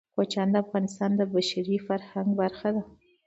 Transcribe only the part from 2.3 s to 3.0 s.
برخه ده.